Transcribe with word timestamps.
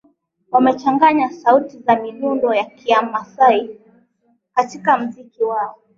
wamechanganya 0.51 1.29
sauti 1.29 1.81
na 1.85 1.95
midundo 1.95 2.53
ya 2.53 2.63
kiamasai 2.63 3.79
katika 4.53 4.97
muziki 4.97 5.43
wao 5.43 5.79